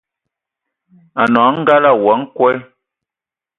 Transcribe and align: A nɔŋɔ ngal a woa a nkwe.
A 1.21 1.23
nɔŋɔ 1.33 1.49
ngal 1.61 1.83
a 1.91 1.93
woa 2.01 2.15
a 2.17 2.21
nkwe. 2.21 2.51